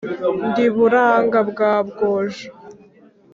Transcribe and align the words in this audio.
ndi 0.47 0.65
buranga 0.75 1.39
bwa 1.49 1.73
Bwojo 1.87 2.47